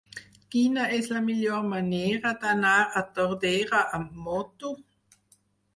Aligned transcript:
Quina 0.53 0.85
és 0.99 1.09
la 1.15 1.21
millor 1.27 1.67
manera 1.73 2.33
d'anar 2.47 2.73
a 3.03 3.07
Tordera 3.21 3.87
amb 4.01 4.21
moto? 4.29 4.75